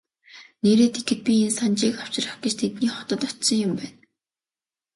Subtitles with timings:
[0.63, 3.97] Нээрээ тэгэхэд би энэ Санжийг авчрах гэж тэдний хотод очсон юм байна.